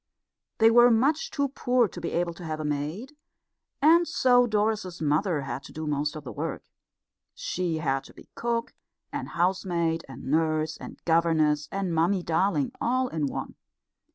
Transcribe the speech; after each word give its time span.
They 0.57 0.71
were 0.71 0.89
much 0.89 1.29
too 1.29 1.49
poor 1.49 1.87
to 1.87 2.01
be 2.01 2.09
able 2.13 2.33
to 2.33 2.43
have 2.43 2.59
a 2.59 2.65
maid, 2.65 3.15
and 3.83 4.07
so 4.07 4.47
Doris's 4.47 4.99
mother 4.99 5.41
had 5.41 5.61
to 5.65 5.71
do 5.71 5.85
most 5.85 6.15
of 6.15 6.23
the 6.23 6.31
work. 6.31 6.63
She 7.35 7.77
had 7.77 8.03
to 8.05 8.13
be 8.15 8.27
cook 8.33 8.73
and 9.13 9.29
housemaid 9.29 10.03
and 10.09 10.23
nurse 10.25 10.75
and 10.75 10.97
governess 11.05 11.69
and 11.71 11.93
Mummy 11.93 12.23
darling 12.23 12.71
all 12.81 13.09
in 13.09 13.27
one. 13.27 13.53